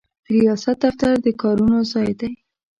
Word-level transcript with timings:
د 0.25 0.27
ریاست 0.39 0.77
دفتر 0.83 1.13
د 1.25 1.27
کارونو 1.41 1.77
ځای 1.91 2.09
دی. 2.19 2.31